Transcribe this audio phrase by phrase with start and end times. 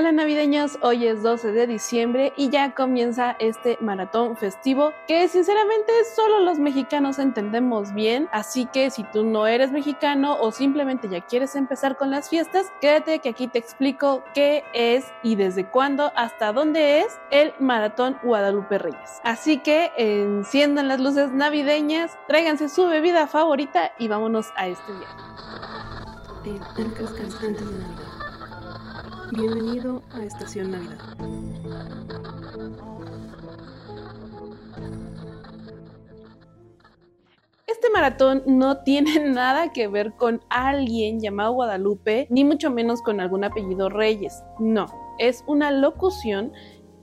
[0.00, 5.92] Hola navideños, hoy es 12 de diciembre y ya comienza este maratón festivo que sinceramente
[6.16, 11.20] solo los mexicanos entendemos bien, así que si tú no eres mexicano o simplemente ya
[11.20, 16.12] quieres empezar con las fiestas, quédate que aquí te explico qué es y desde cuándo
[16.16, 19.20] hasta dónde es el maratón Guadalupe Reyes.
[19.22, 25.08] Así que enciendan las luces navideñas, tráiganse su bebida favorita y vámonos a este día.
[29.32, 30.98] Bienvenido a Estación Navidad.
[37.66, 43.20] Este maratón no tiene nada que ver con alguien llamado Guadalupe, ni mucho menos con
[43.20, 44.42] algún apellido Reyes.
[44.58, 44.86] No,
[45.18, 46.52] es una locución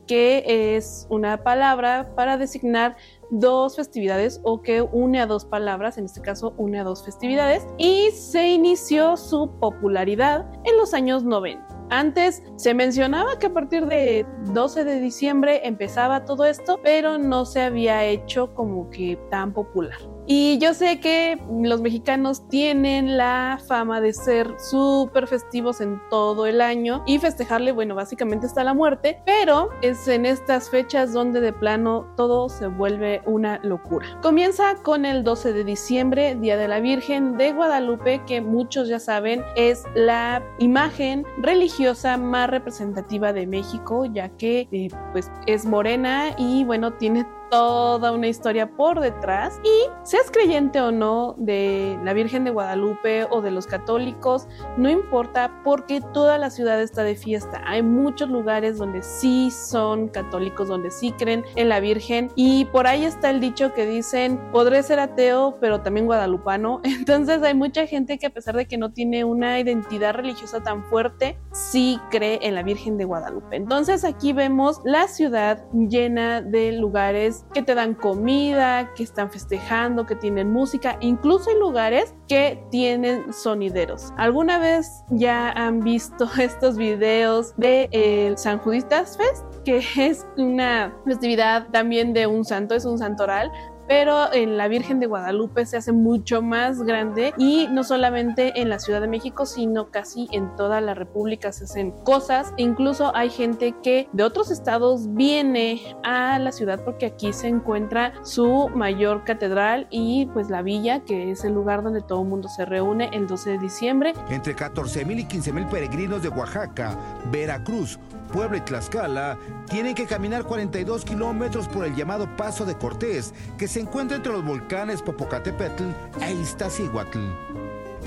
[0.06, 2.98] que es una palabra para designar
[3.30, 7.66] dos festividades o que une a dos palabras, en este caso une a dos festividades,
[7.78, 11.77] y se inició su popularidad en los años 90.
[11.90, 17.46] Antes se mencionaba que a partir de 12 de diciembre empezaba todo esto, pero no
[17.46, 19.98] se había hecho como que tan popular.
[20.30, 26.46] Y yo sé que los mexicanos tienen la fama de ser súper festivos en todo
[26.46, 31.40] el año y festejarle, bueno, básicamente hasta la muerte, pero es en estas fechas donde
[31.40, 34.20] de plano todo se vuelve una locura.
[34.22, 39.00] Comienza con el 12 de diciembre, Día de la Virgen de Guadalupe, que muchos ya
[39.00, 46.36] saben es la imagen religiosa más representativa de México, ya que eh, pues es morena
[46.38, 52.14] y bueno, tiene toda una historia por detrás y seas creyente o no de la
[52.14, 57.16] Virgen de Guadalupe o de los católicos, no importa porque toda la ciudad está de
[57.16, 57.62] fiesta.
[57.66, 62.88] Hay muchos lugares donde sí son católicos, donde sí creen en la Virgen y por
[62.88, 66.82] ahí está el dicho que dicen, podré ser ateo pero también guadalupano.
[66.84, 70.84] Entonces hay mucha gente que a pesar de que no tiene una identidad religiosa tan
[70.86, 73.56] fuerte, sí cree en la Virgen de Guadalupe.
[73.56, 80.06] Entonces aquí vemos la ciudad llena de lugares que te dan comida, que están festejando,
[80.06, 84.14] que tienen música, incluso hay lugares que tienen sonideros.
[84.18, 89.58] ¿Alguna vez ya han visto estos videos de el San Juditas Fest?
[89.68, 93.52] que es una festividad también de un santo, es un santoral,
[93.88, 98.70] pero en la Virgen de Guadalupe se hace mucho más grande y no solamente en
[98.70, 102.54] la Ciudad de México, sino casi en toda la República se hacen cosas.
[102.58, 108.14] incluso hay gente que de otros estados viene a la ciudad porque aquí se encuentra
[108.24, 112.50] su mayor catedral y pues la villa, que es el lugar donde todo el mundo
[112.50, 114.14] se reúne el 12 de diciembre.
[114.30, 116.98] Entre 14 mil y 15 mil peregrinos de Oaxaca,
[117.32, 119.38] Veracruz, Puebla y Tlaxcala
[119.70, 124.34] tienen que caminar 42 kilómetros por el llamado Paso de Cortés, que se encuentra entre
[124.34, 125.84] los volcanes Popocatépetl
[126.22, 127.20] e Iztaccíhuatl.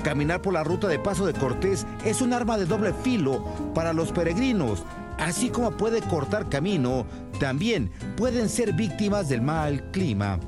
[0.03, 3.43] Caminar por la ruta de Paso de Cortés es un arma de doble filo
[3.75, 4.83] para los peregrinos,
[5.19, 7.05] así como puede cortar camino,
[7.39, 10.39] también pueden ser víctimas del mal clima.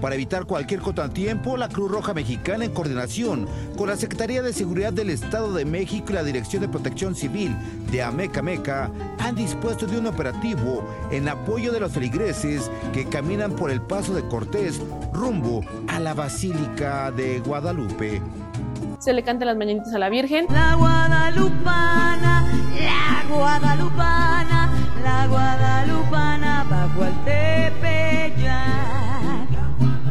[0.00, 4.92] Para evitar cualquier contratiempo, la Cruz Roja Mexicana, en coordinación con la Secretaría de Seguridad
[4.92, 7.56] del Estado de México y la Dirección de Protección Civil
[7.90, 13.52] de Ameca Meca, han dispuesto de un operativo en apoyo de los feligreses que caminan
[13.56, 14.80] por el paso de Cortés
[15.12, 18.20] rumbo a la Basílica de Guadalupe.
[18.98, 20.46] Se le cantan las mañanitas a la Virgen.
[20.50, 27.14] La Guadalupana, la Guadalupana, la Guadalupana bajo el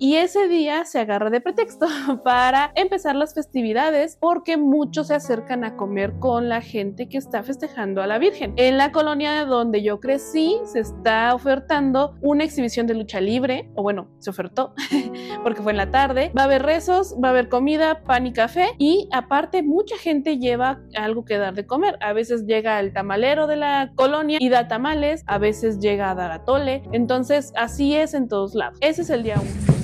[0.06, 1.88] y ese día se agarra de pretexto
[2.24, 7.42] para empezar las festividades porque muchos se acercan a comer con la gente que está
[7.42, 8.54] festejando a la Virgen.
[8.56, 13.82] En la colonia donde yo crecí se está ofertando una exhibición de lucha libre, o
[13.82, 14.76] bueno, se ofertó
[15.44, 16.32] porque fue en la tarde.
[16.38, 20.38] Va a haber rezos, va a haber comida, pan y café y aparte mucha gente
[20.38, 21.98] lleva algo que dar de comer.
[22.00, 26.14] A veces llega el tamalero de la colonia y da tamales, a veces llega a
[26.14, 26.84] dar atole.
[26.92, 28.78] Entonces así es en todos lados.
[28.82, 29.75] Ese es el día 1.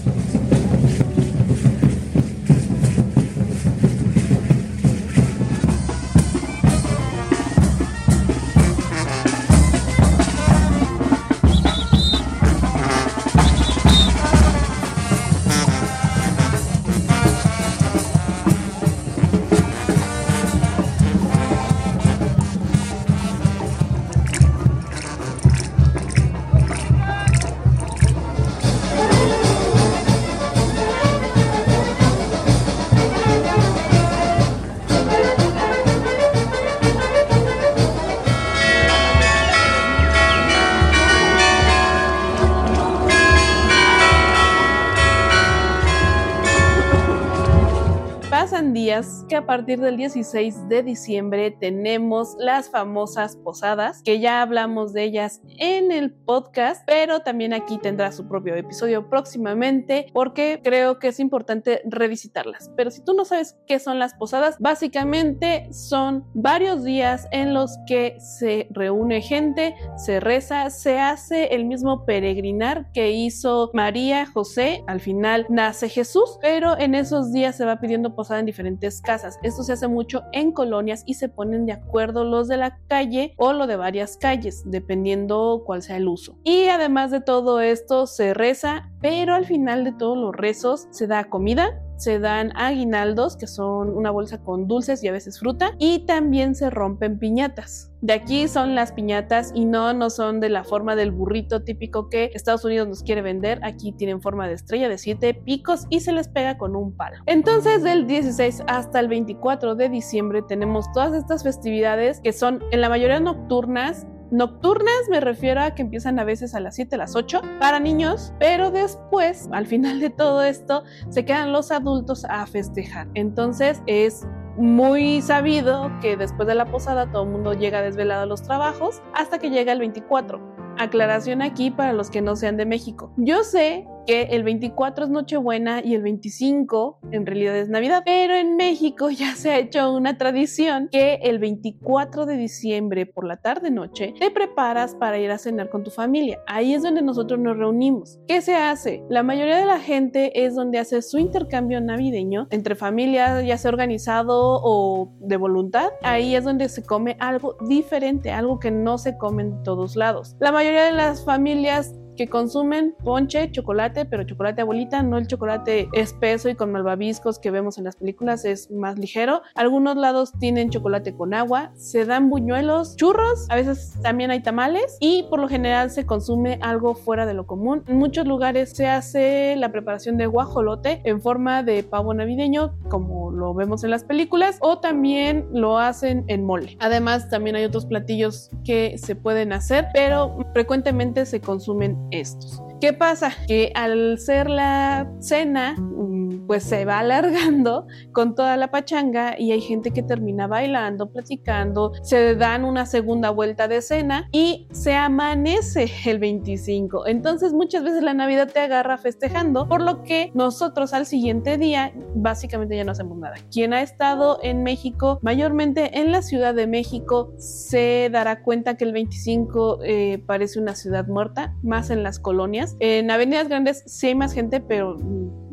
[49.31, 55.03] Porque a partir del 16 de diciembre tenemos las famosas posadas, que ya hablamos de
[55.03, 61.07] ellas en el podcast, pero también aquí tendrá su propio episodio próximamente porque creo que
[61.07, 62.71] es importante revisitarlas.
[62.75, 67.77] Pero si tú no sabes qué son las posadas, básicamente son varios días en los
[67.87, 74.83] que se reúne gente, se reza, se hace el mismo peregrinar que hizo María José,
[74.87, 79.20] al final nace Jesús, pero en esos días se va pidiendo posada en diferentes casas.
[79.41, 83.33] Esto se hace mucho en colonias y se ponen de acuerdo los de la calle
[83.37, 86.37] o lo de varias calles, dependiendo cuál sea el uso.
[86.43, 91.07] Y además de todo esto se reza, pero al final de todos los rezos se
[91.07, 95.73] da comida, se dan aguinaldos, que son una bolsa con dulces y a veces fruta,
[95.77, 97.91] y también se rompen piñatas.
[98.01, 102.09] De aquí son las piñatas y no, no son de la forma del burrito típico
[102.09, 103.59] que Estados Unidos nos quiere vender.
[103.63, 107.17] Aquí tienen forma de estrella de siete picos y se les pega con un palo.
[107.27, 112.81] Entonces, del 16 hasta el 24 de diciembre tenemos todas estas festividades que son en
[112.81, 116.99] la mayoría nocturnas Nocturnas me refiero a que empiezan a veces a las 7, a
[116.99, 122.23] las 8 para niños, pero después, al final de todo esto, se quedan los adultos
[122.29, 123.09] a festejar.
[123.13, 124.25] Entonces es
[124.55, 129.01] muy sabido que después de la posada todo el mundo llega desvelado a los trabajos
[129.13, 130.39] hasta que llega el 24.
[130.77, 133.11] Aclaración aquí para los que no sean de México.
[133.17, 138.33] Yo sé que el 24 es Nochebuena y el 25 en realidad es Navidad, pero
[138.33, 143.37] en México ya se ha hecho una tradición que el 24 de diciembre por la
[143.37, 146.39] tarde noche te preparas para ir a cenar con tu familia.
[146.47, 148.19] Ahí es donde nosotros nos reunimos.
[148.27, 149.03] ¿Qué se hace?
[149.09, 153.69] La mayoría de la gente es donde hace su intercambio navideño entre familias, ya sea
[153.69, 155.89] organizado o de voluntad.
[156.01, 160.35] Ahí es donde se come algo diferente, algo que no se come en todos lados.
[160.39, 165.89] La mayoría de las familias que consumen ponche, chocolate, pero chocolate abuelita, no el chocolate
[165.93, 169.41] espeso y con malvaviscos que vemos en las películas, es más ligero.
[169.55, 174.97] Algunos lados tienen chocolate con agua, se dan buñuelos, churros, a veces también hay tamales
[174.99, 177.83] y por lo general se consume algo fuera de lo común.
[177.87, 183.31] En muchos lugares se hace la preparación de guajolote en forma de pavo navideño, como
[183.31, 186.77] lo vemos en las películas, o también lo hacen en mole.
[186.79, 192.61] Además, también hay otros platillos que se pueden hacer, pero frecuentemente se consumen estos.
[192.81, 193.31] ¿Qué pasa?
[193.47, 199.51] Que al ser la cena, mm, pues se va alargando con toda la pachanga y
[199.51, 204.95] hay gente que termina bailando, platicando, se dan una segunda vuelta de cena y se
[204.95, 207.05] amanece el 25.
[207.05, 211.93] Entonces muchas veces la Navidad te agarra festejando, por lo que nosotros al siguiente día
[212.15, 213.35] básicamente ya no hacemos nada.
[213.51, 218.85] Quien ha estado en México, mayormente en la Ciudad de México, se dará cuenta que
[218.85, 224.07] el 25 eh, parece una ciudad muerta, más en las colonias en avenidas grandes sí
[224.07, 224.97] hay más gente, pero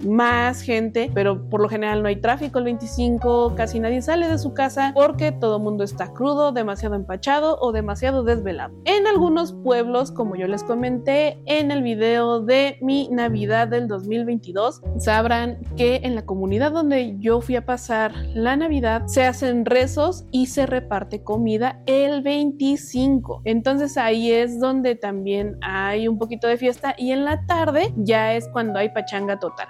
[0.06, 4.38] más gente, pero por lo general no hay tráfico el 25, casi nadie sale de
[4.38, 8.74] su casa porque todo el mundo está crudo, demasiado empachado o demasiado desvelado.
[8.84, 14.82] En algunos pueblos, como yo les comenté en el video de mi Navidad del 2022,
[14.98, 20.24] sabrán que en la comunidad donde yo fui a pasar la Navidad se hacen rezos
[20.30, 23.42] y se reparte comida el 25.
[23.44, 28.34] Entonces ahí es donde también hay un poquito de fiesta y en la tarde ya
[28.34, 29.68] es cuando hay pachanga total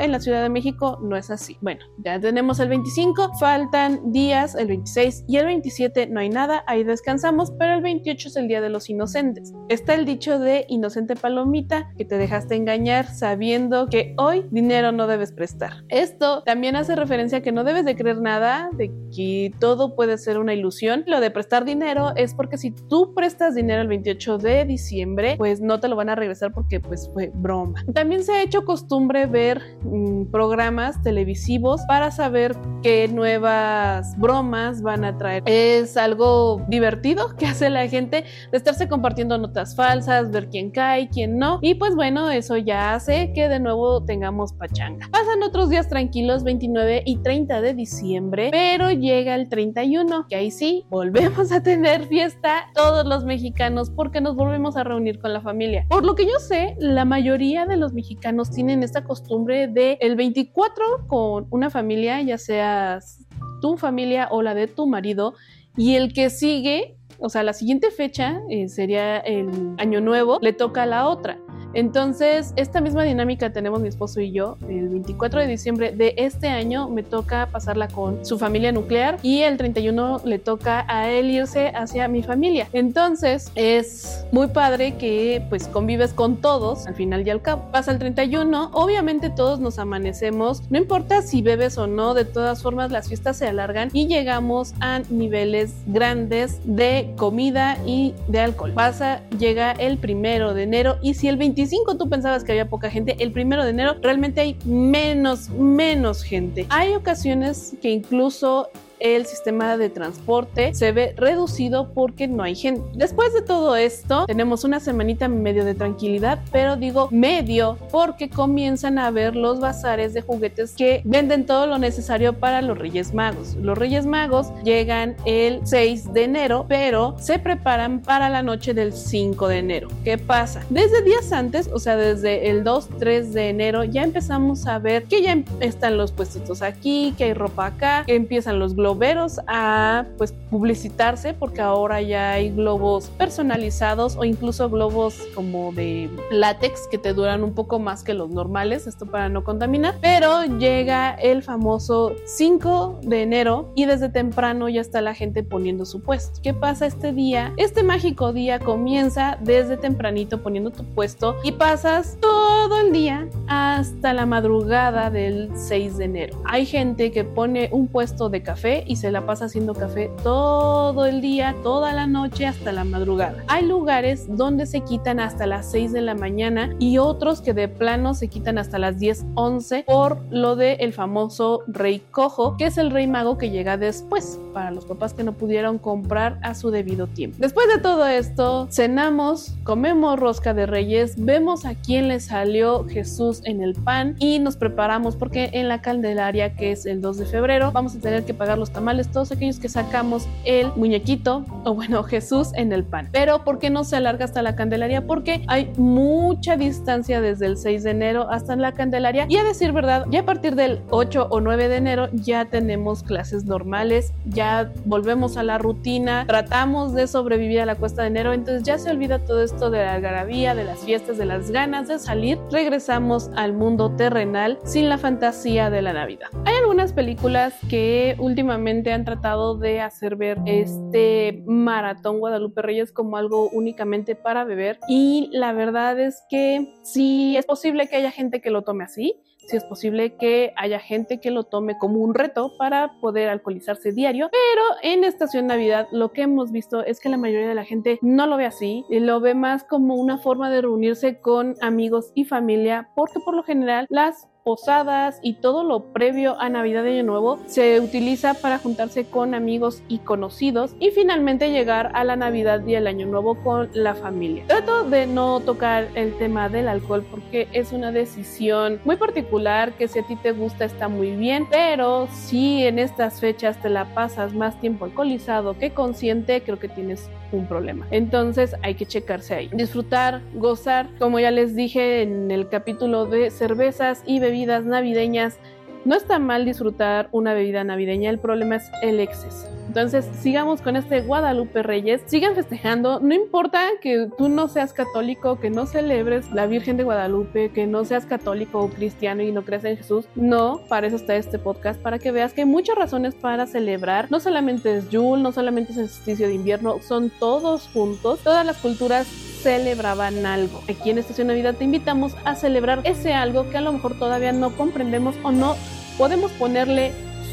[0.00, 1.56] en la Ciudad de México no es así.
[1.60, 6.64] Bueno, ya tenemos el 25, faltan días, el 26 y el 27 no hay nada,
[6.66, 9.52] ahí descansamos, pero el 28 es el Día de los Inocentes.
[9.68, 15.06] Está el dicho de inocente palomita que te dejaste engañar sabiendo que hoy dinero no
[15.06, 15.84] debes prestar.
[15.88, 20.18] Esto también hace referencia a que no debes de creer nada, de que todo puede
[20.18, 21.04] ser una ilusión.
[21.06, 25.60] Lo de prestar dinero es porque si tú prestas dinero el 28 de diciembre, pues
[25.60, 27.84] no te lo van a regresar porque pues fue broma.
[27.94, 35.04] También se ha hecho costumbre ver Mm, programas televisivos para saber qué nuevas bromas van
[35.04, 35.42] a traer.
[35.46, 41.08] Es algo divertido que hace la gente de estarse compartiendo notas falsas, ver quién cae,
[41.08, 41.58] quién no.
[41.62, 45.08] Y pues bueno, eso ya hace que de nuevo tengamos pachanga.
[45.10, 50.50] Pasan otros días tranquilos, 29 y 30 de diciembre, pero llega el 31, que ahí
[50.50, 55.40] sí, volvemos a tener fiesta todos los mexicanos porque nos volvemos a reunir con la
[55.40, 55.86] familia.
[55.88, 60.16] Por lo que yo sé, la mayoría de los mexicanos tienen esta costumbre de el
[60.16, 63.26] 24 con una familia, ya seas
[63.60, 65.34] tu familia o la de tu marido,
[65.76, 70.52] y el que sigue, o sea, la siguiente fecha eh, sería el año nuevo, le
[70.52, 71.38] toca a la otra.
[71.72, 74.56] Entonces, esta misma dinámica tenemos mi esposo y yo.
[74.68, 79.42] El 24 de diciembre de este año me toca pasarla con su familia nuclear y
[79.42, 82.68] el 31 le toca a él irse hacia mi familia.
[82.72, 87.70] Entonces, es muy padre que pues convives con todos al final y al cabo.
[87.70, 92.62] Pasa el 31, obviamente todos nos amanecemos, no importa si bebes o no, de todas
[92.62, 98.72] formas las fiestas se alargan y llegamos a niveles grandes de comida y de alcohol.
[98.72, 101.59] Pasa, llega el primero de enero y si el 25
[101.98, 106.66] tú pensabas que había poca gente, el primero de enero realmente hay menos, menos gente.
[106.70, 108.70] Hay ocasiones que incluso
[109.00, 112.82] el sistema de transporte se ve reducido porque no hay gente.
[112.94, 118.98] Después de todo esto, tenemos una semanita medio de tranquilidad, pero digo medio porque comienzan
[118.98, 123.56] a ver los bazares de juguetes que venden todo lo necesario para los Reyes Magos.
[123.56, 128.92] Los Reyes Magos llegan el 6 de enero, pero se preparan para la noche del
[128.92, 129.88] 5 de enero.
[130.04, 130.64] ¿Qué pasa?
[130.68, 135.04] Desde días antes, o sea, desde el 2, 3 de enero, ya empezamos a ver
[135.04, 139.38] que ya están los puestitos aquí, que hay ropa acá, que empiezan los globos globeros
[139.46, 146.88] a pues publicitarse porque ahora ya hay globos personalizados o incluso globos como de látex
[146.90, 151.14] que te duran un poco más que los normales, esto para no contaminar, pero llega
[151.14, 156.40] el famoso 5 de enero y desde temprano ya está la gente poniendo su puesto.
[156.42, 157.52] ¿Qué pasa este día?
[157.58, 164.12] Este mágico día comienza desde tempranito poniendo tu puesto y pasas todo el día hasta
[164.14, 166.42] la madrugada del 6 de enero.
[166.44, 171.06] Hay gente que pone un puesto de café y se la pasa haciendo café todo
[171.06, 173.44] el día, toda la noche hasta la madrugada.
[173.48, 177.68] Hay lugares donde se quitan hasta las 6 de la mañana y otros que de
[177.68, 182.66] plano se quitan hasta las 10, 11 por lo de el famoso rey cojo, que
[182.66, 186.54] es el rey mago que llega después para los papás que no pudieron comprar a
[186.54, 187.36] su debido tiempo.
[187.40, 193.42] Después de todo esto, cenamos, comemos rosca de reyes, vemos a quién le salió Jesús
[193.44, 197.26] en el pan y nos preparamos porque en la Candelaria, que es el 2 de
[197.26, 201.74] febrero, vamos a tener que pagar los tamales, todos aquellos que sacamos el muñequito o
[201.74, 203.08] bueno, Jesús en el pan.
[203.12, 205.06] Pero ¿por qué no se alarga hasta la Candelaria?
[205.06, 209.72] Porque hay mucha distancia desde el 6 de enero hasta la Candelaria y a decir
[209.72, 214.72] verdad, ya a partir del 8 o 9 de enero ya tenemos clases normales, ya
[214.84, 218.90] volvemos a la rutina, tratamos de sobrevivir a la cuesta de enero, entonces ya se
[218.90, 223.30] olvida todo esto de la algarabía, de las fiestas, de las ganas de salir, regresamos
[223.36, 226.28] al mundo terrenal sin la fantasía de la Navidad.
[226.44, 233.16] Hay algunas películas que últimamente han tratado de hacer ver este maratón Guadalupe Reyes como
[233.16, 234.78] algo únicamente para beber.
[234.88, 239.20] Y la verdad es que sí es posible que haya gente que lo tome así,
[239.50, 243.92] si es posible que haya gente que lo tome como un reto para poder alcoholizarse
[243.92, 247.64] diario, pero en estación Navidad lo que hemos visto es que la mayoría de la
[247.64, 252.12] gente no lo ve así, lo ve más como una forma de reunirse con amigos
[252.14, 256.98] y familia, porque por lo general las posadas y todo lo previo a Navidad y
[256.98, 262.16] Año Nuevo se utiliza para juntarse con amigos y conocidos y finalmente llegar a la
[262.16, 264.44] Navidad y el Año Nuevo con la familia.
[264.46, 269.88] Trato de no tocar el tema del alcohol porque es una decisión muy particular que
[269.88, 273.94] si a ti te gusta está muy bien, pero si en estas fechas te la
[273.94, 277.86] pasas más tiempo alcoholizado que consciente, creo que tienes un problema.
[277.92, 279.50] Entonces hay que checarse ahí.
[279.52, 284.29] Disfrutar, gozar, como ya les dije en el capítulo de cervezas y bebidas
[284.64, 285.38] navideñas,
[285.84, 289.48] no está mal disfrutar una bebida navideña, el problema es el exceso.
[289.66, 295.38] Entonces, sigamos con este Guadalupe Reyes, sigan festejando, no importa que tú no seas católico,
[295.38, 299.44] que no celebres la Virgen de Guadalupe, que no seas católico o cristiano y no
[299.44, 302.76] creas en Jesús, no, para eso está este podcast, para que veas que hay muchas
[302.76, 307.10] razones para celebrar, no solamente es Yule, no solamente es el solsticio de invierno, son
[307.10, 309.06] todos juntos, todas las culturas
[309.42, 310.62] celebraban algo.
[310.68, 314.32] Aquí en Estación Navidad te invitamos a celebrar ese algo que a lo mejor todavía
[314.32, 315.56] no comprendemos o no
[315.98, 316.92] podemos ponerle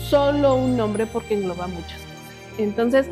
[0.10, 2.08] solo un nombre porque engloba muchas
[2.58, 3.08] entonces,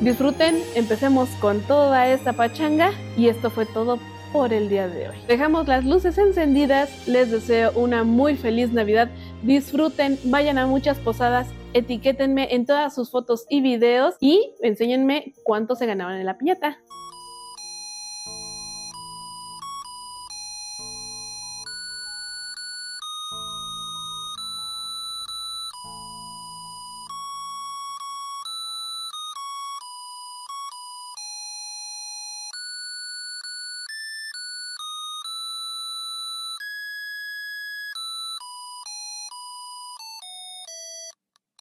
[0.00, 3.98] disfruten, empecemos con toda esta pachanga y esto fue todo
[4.32, 5.16] por el día de hoy.
[5.26, 9.08] Dejamos las luces encendidas, les deseo una muy feliz Navidad,
[9.42, 15.76] disfruten, vayan a muchas posadas, etiquétenme en todas sus fotos y videos y enséñenme cuánto
[15.76, 16.78] se ganaban en la piñata.